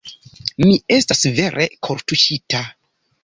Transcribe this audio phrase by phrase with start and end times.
[0.63, 2.63] Mi estas vere kortuŝita.